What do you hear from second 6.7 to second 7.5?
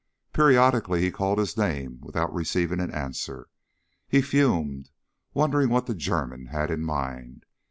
in mind.